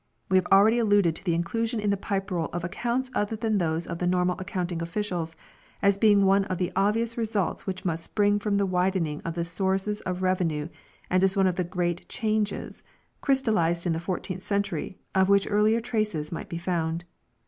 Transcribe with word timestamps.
We 0.29 0.37
have 0.37 0.47
already 0.51 0.79
alluded 0.79 1.15
to 1.15 1.23
the 1.23 1.35
inclusion 1.35 1.79
in 1.79 1.91
the 1.91 1.95
Pipe 1.95 2.31
Roll 2.31 2.47
of 2.53 2.63
accounts 2.63 3.11
other 3.13 3.35
than 3.35 3.59
those 3.59 3.85
of 3.85 3.99
the 3.99 4.07
normal 4.07 4.35
accounting 4.39 4.81
officials 4.81 5.35
as 5.79 5.99
being 5.99 6.25
one 6.25 6.45
of 6.45 6.57
the 6.57 6.71
obvious 6.75 7.19
results 7.19 7.67
which 7.67 7.85
must 7.85 8.03
spring 8.05 8.39
from 8.39 8.57
the 8.57 8.65
widening 8.65 9.21
of 9.23 9.35
the 9.35 9.45
sources 9.45 10.01
of 10.01 10.23
revenue 10.23 10.69
and 11.11 11.23
as 11.23 11.37
one 11.37 11.45
of 11.45 11.55
the 11.55 11.63
great 11.63 12.09
changes, 12.09 12.81
crystallized 13.21 13.85
in 13.85 13.93
the 13.93 13.99
fourteenth 13.99 14.41
century, 14.41 14.97
of 15.13 15.29
which 15.29 15.45
earlier 15.47 15.79
traces 15.79 16.31
might 16.31 16.49
be 16.49 16.57
found. 16.57 17.05